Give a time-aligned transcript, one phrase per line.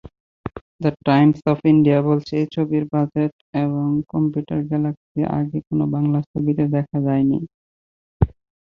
[0.81, 3.33] The Times of India বলেছে, এই ছবির বাজেট
[3.63, 7.39] এবং কম্পিউটার গ্রাফিক্স আগে কোন বাংলা ছবিতে দেখা যায়নি।